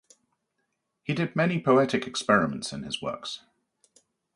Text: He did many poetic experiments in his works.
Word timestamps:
He 1.03 1.13
did 1.13 1.35
many 1.35 1.61
poetic 1.61 2.07
experiments 2.07 2.73
in 2.73 2.81
his 2.81 3.03
works. 3.03 3.41